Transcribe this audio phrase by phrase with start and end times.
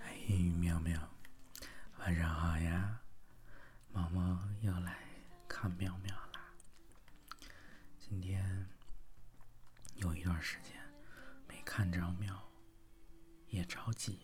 [0.00, 0.16] 哎，
[0.58, 1.00] 喵喵，
[1.98, 3.00] 晚上好呀！
[3.92, 4.98] 毛毛又来
[5.48, 6.52] 看喵喵啦。
[7.98, 8.66] 今天
[9.96, 10.72] 有一段时间
[11.48, 12.48] 没看着喵，
[13.48, 14.20] 也着急，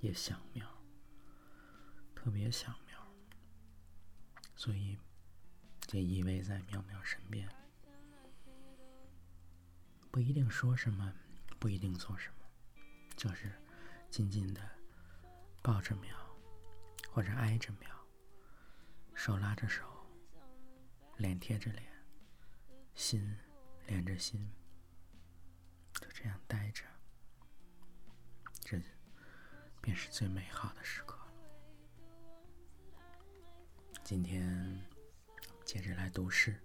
[0.00, 0.66] 也想喵，
[2.14, 2.98] 特别想喵，
[4.56, 4.98] 所以
[5.86, 7.48] 就依偎在喵喵身边，
[10.10, 11.12] 不一定说什么，
[11.58, 12.44] 不一定做什么，
[13.16, 13.52] 就是
[14.12, 14.60] 静静的
[15.62, 16.14] 抱着苗，
[17.10, 17.88] 或者挨着苗，
[19.14, 19.82] 手拉着手，
[21.16, 21.90] 脸贴着脸，
[22.94, 23.34] 心
[23.86, 24.52] 连着心，
[25.94, 26.84] 就这样待着，
[28.60, 28.78] 这
[29.80, 31.18] 便是最美好的时刻。
[34.04, 34.78] 今天
[35.64, 36.60] 接着来读诗，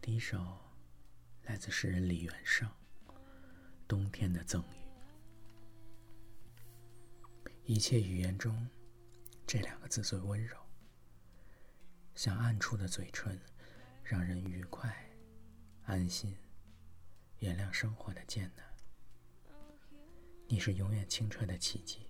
[0.00, 0.56] 第一首
[1.42, 2.70] 来自诗人李元胜，
[3.88, 4.74] 《冬天的赠予》。
[7.68, 8.66] 一切语言中，
[9.46, 10.56] 这两个字最温柔，
[12.14, 13.38] 像暗处的嘴唇，
[14.02, 15.06] 让人愉快、
[15.82, 16.34] 安心、
[17.40, 18.64] 原谅生活的艰难。
[20.46, 22.06] 你是永远清澈的奇迹，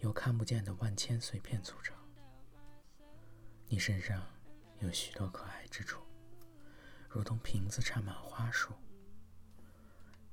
[0.00, 1.96] 由看不见的万千碎片组成。
[3.68, 4.26] 你身上
[4.80, 6.02] 有许多可爱之处，
[7.08, 8.74] 如同瓶子插满花束。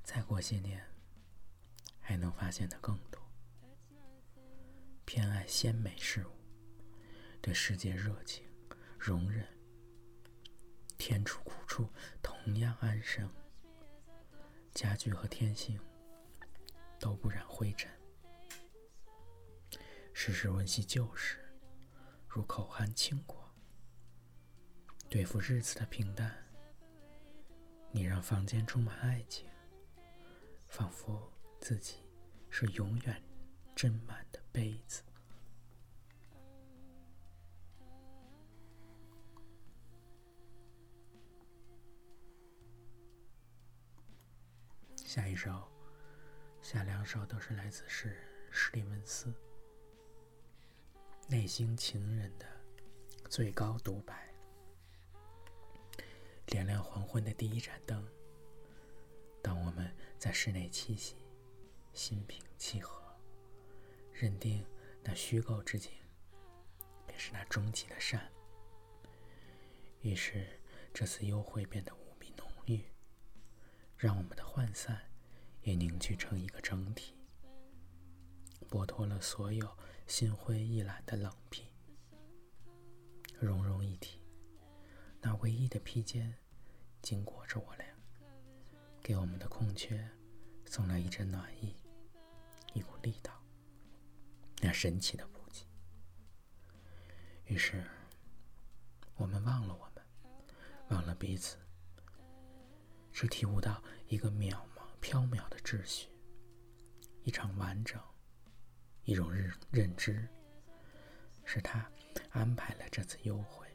[0.02, 0.84] 再过些年，
[2.00, 3.21] 还能发现的更多。
[5.04, 6.30] 偏爱鲜美事物，
[7.40, 8.44] 对世界热情、
[8.98, 9.46] 容忍，
[10.96, 11.88] 甜楚苦处
[12.22, 13.28] 同样安生。
[14.72, 15.78] 家具和天性
[16.98, 17.90] 都不染灰尘，
[20.14, 21.38] 时时温习旧事，
[22.26, 23.38] 如口含清果。
[25.10, 26.34] 对付日子的平淡，
[27.90, 29.46] 你让房间充满爱情，
[30.68, 31.30] 仿佛
[31.60, 31.96] 自己
[32.48, 33.22] 是永远
[33.82, 35.02] 斟满的杯子。
[45.04, 45.68] 下一首，
[46.62, 48.18] 下两首都是来自诗人
[48.52, 49.34] 史蒂文斯，
[51.26, 52.46] 内心情人的
[53.28, 54.32] 最高独白。
[56.46, 58.06] 点亮黄昏的第一盏灯，
[59.42, 61.16] 当我们在室内栖息，
[61.92, 63.01] 心平气和，
[64.22, 64.64] 认定
[65.02, 65.90] 那虚构之景，
[67.08, 68.30] 便是那终极的善。
[70.02, 70.60] 于是，
[70.94, 72.84] 这次幽会变得无比浓郁。
[73.96, 74.96] 让我们的涣散
[75.62, 77.16] 也凝聚成一个整体，
[78.70, 81.64] 剥脱了所有心灰意懒的冷僻，
[83.40, 84.20] 融融一体。
[85.20, 86.32] 那唯一的披肩
[87.00, 87.84] 紧裹着我俩，
[89.02, 90.08] 给我们的空缺
[90.64, 91.74] 送来一阵暖意，
[92.72, 93.41] 一股力道，
[94.62, 95.66] 那神奇的补给。
[97.52, 97.84] 于是，
[99.16, 100.04] 我们忘了我们，
[100.88, 101.58] 忘了彼此。
[103.12, 106.08] 只体悟到一个渺茫缥缈的秩序，
[107.24, 108.00] 一场完整，
[109.04, 110.26] 一种认认知，
[111.44, 111.90] 是他
[112.30, 113.66] 安排了这次幽会，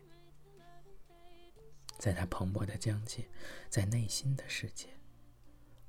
[2.00, 3.30] 在他蓬勃的疆界，
[3.70, 4.90] 在内心的世界，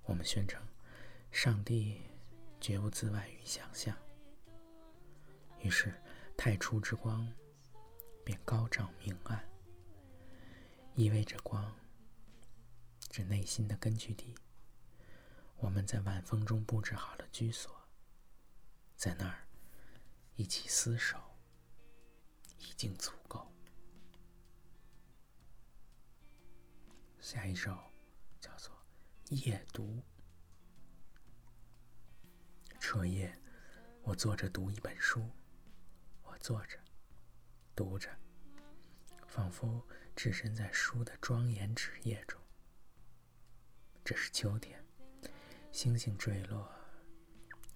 [0.03, 0.61] 我们宣称，
[1.31, 2.03] 上帝
[2.61, 3.97] 绝不自外于想象。
[5.61, 5.93] 于是
[6.37, 7.31] 太初之光
[8.25, 9.49] 便高照明暗，
[10.95, 11.75] 意味着光。
[13.19, 14.33] 是内心的根据地。
[15.57, 17.75] 我们在晚风中布置好了居所，
[18.95, 19.49] 在那儿
[20.37, 21.19] 一起厮守，
[22.59, 23.53] 已经足够。
[27.19, 27.77] 下一首
[28.41, 28.73] 叫做
[29.35, 29.83] 《夜读》。
[32.79, 33.37] 彻夜，
[34.03, 35.29] 我坐着读一本书，
[36.41, 36.79] 坐着，
[37.75, 38.09] 读着，
[39.27, 42.41] 仿佛置身在书的庄严纸页中。
[44.05, 44.83] 这是秋天，
[45.73, 46.71] 星星坠落，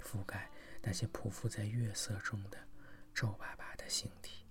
[0.00, 0.50] 覆盖
[0.80, 2.58] 那些匍匐在月色中的
[3.12, 4.46] 皱巴巴的星体。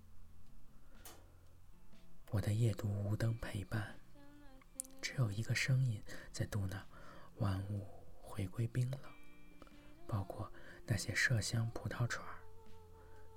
[2.29, 3.97] 我的夜读无灯陪伴，
[5.01, 6.79] 只有一个声音在嘟囔：
[7.37, 7.87] 万物
[8.21, 8.99] 回归冰冷，
[10.05, 10.51] 包括
[10.85, 12.40] 那些麝香葡萄串儿、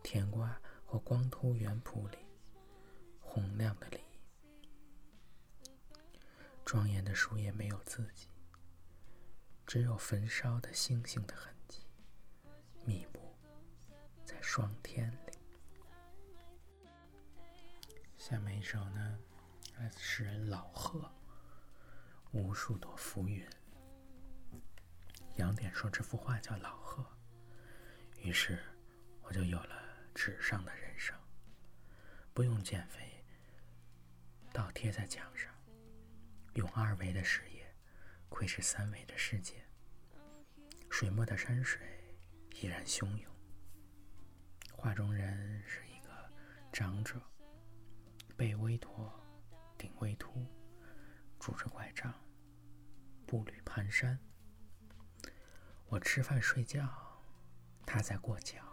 [0.04, 2.18] 甜瓜或光秃园圃里
[3.18, 3.98] 洪亮的梨。
[6.62, 8.28] 庄严的树叶没有自己。
[9.66, 11.80] 只有焚烧的星星的痕迹，
[12.84, 13.34] 密布
[14.22, 15.32] 在霜天里。
[18.18, 19.18] 下面一首呢，
[19.78, 21.10] 来自诗人老贺，
[22.32, 23.42] 无数朵浮云。
[25.36, 27.04] 杨典说这幅画叫老贺，
[28.18, 28.62] 于是，
[29.22, 29.83] 我就有了
[30.14, 31.14] 纸上的人生，
[32.32, 33.24] 不用减肥，
[34.52, 35.52] 倒贴在墙上，
[36.54, 37.74] 用二维的视野
[38.28, 39.64] 窥视三维的世界。
[40.88, 41.80] 水墨的山水
[42.52, 43.30] 依然汹涌，
[44.72, 46.10] 画中人是一个
[46.72, 47.20] 长者，
[48.36, 49.12] 背微驼，
[49.76, 50.46] 顶微秃，
[51.40, 52.14] 拄着拐杖，
[53.26, 54.16] 步履蹒跚。
[55.86, 56.88] 我吃饭睡觉。
[57.86, 58.64] 他在过桥，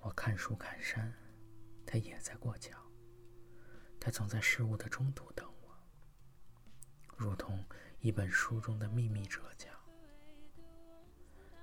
[0.00, 1.12] 我看书看山，
[1.86, 2.76] 他也在过桥。
[4.00, 5.76] 他总在事物的中途等我，
[7.16, 7.62] 如同
[8.00, 9.68] 一本书中的秘密折角，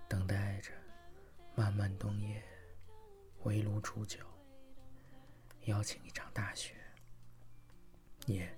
[0.08, 0.72] 等待着
[1.56, 2.44] 漫漫冬夜
[3.44, 4.20] 围炉煮酒，
[5.66, 6.76] 邀请一场大雪，
[8.28, 8.56] 也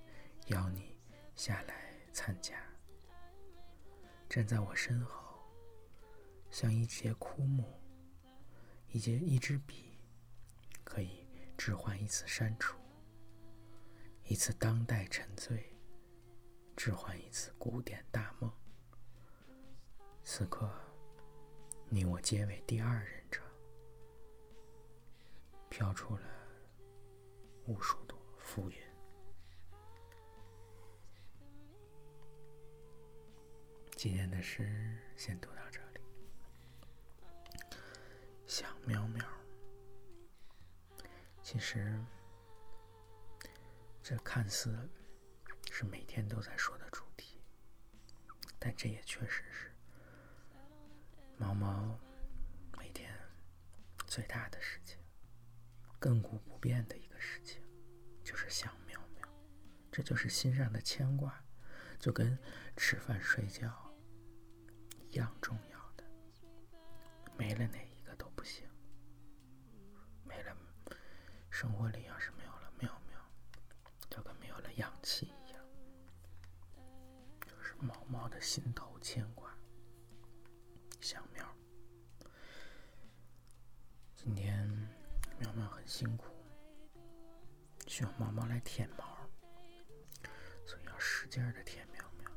[0.48, 0.94] 邀你
[1.34, 2.62] 下来参加。
[4.28, 5.28] 站在我身后。
[6.50, 7.79] 像一截枯木，
[8.92, 9.96] 一节一支笔，
[10.82, 11.24] 可以
[11.56, 12.76] 置换一次删除，
[14.24, 15.72] 一次当代沉醉，
[16.76, 18.50] 置换一次古典大梦。
[20.24, 20.68] 此刻，
[21.88, 23.40] 你我皆为第二人者，
[25.68, 26.22] 飘出了
[27.66, 28.76] 无数朵浮云。
[33.96, 35.80] 今天的诗先读到这。
[38.60, 39.26] 想喵喵，
[41.42, 41.98] 其实
[44.02, 44.86] 这看似
[45.70, 47.40] 是每天都在说的主题，
[48.58, 49.74] 但这也确实是
[51.38, 51.98] 毛毛
[52.76, 53.10] 每天
[54.06, 54.98] 最大的事情，
[55.98, 57.62] 亘古不变的一个事情，
[58.22, 59.26] 就是想喵喵，
[59.90, 61.42] 这就是心上的牵挂，
[61.98, 62.38] 就跟
[62.76, 63.90] 吃饭睡觉
[65.08, 66.04] 一样重要的，
[67.38, 67.88] 没了那。
[68.36, 68.66] 不行，
[70.24, 70.56] 没了。
[71.60, 73.20] 生活里要是没有了喵喵，
[74.08, 75.62] 就跟没有了氧气一样。
[77.46, 79.54] 就是毛毛的心头牵挂，
[81.02, 81.46] 想喵。
[84.16, 84.66] 今天
[85.38, 86.34] 喵喵很辛苦，
[87.86, 89.04] 需要毛毛来舔毛，
[90.66, 92.30] 所以要使劲的舔喵喵。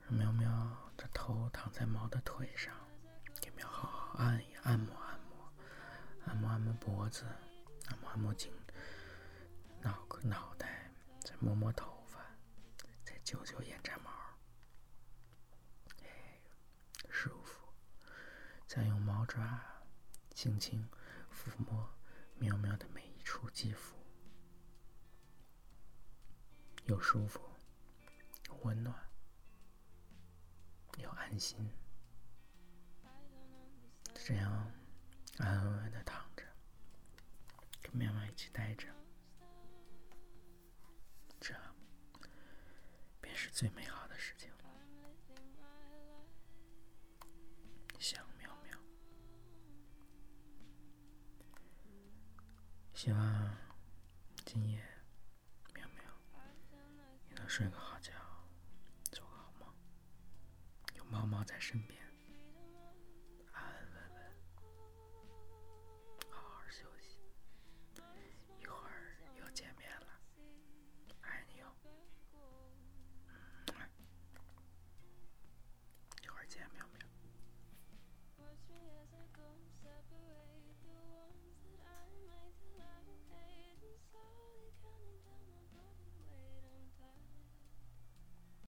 [0.00, 2.74] 让喵喵的头躺在毛的腿上。
[3.42, 5.52] 给喵好好按一按摩按摩，
[6.24, 7.26] 按摩按摩脖子，
[8.08, 8.52] 按摩颈，
[9.80, 10.90] 脑壳脑袋，
[11.20, 12.20] 再摸摸头发，
[13.04, 14.10] 再揪揪眼睫毛，
[16.02, 16.40] 哎，
[17.10, 17.68] 舒服。
[18.66, 19.60] 再用毛爪
[20.34, 20.88] 轻轻
[21.32, 21.88] 抚摸
[22.36, 23.96] 喵喵的每一处肌肤，
[26.84, 27.40] 又舒服，
[28.48, 28.94] 又温暖，
[30.98, 31.70] 又安心。
[34.14, 34.70] 这样
[35.38, 36.17] 安安稳稳的躺，
[37.88, 38.86] 跟喵喵一起待着，
[41.40, 41.54] 这
[43.18, 44.58] 便是最美好的事情了。
[47.98, 48.78] 想喵喵，
[52.92, 53.56] 希望
[54.44, 54.84] 今夜
[55.74, 56.04] 喵喵
[57.26, 58.12] 你能睡个好觉，
[59.10, 59.74] 做个好梦，
[60.94, 62.07] 有猫猫在身边。